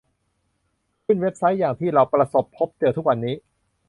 [1.05, 3.35] ขึ้นเว็บไซต์อย่างที่เราประสบพบเจอทุกวันนี้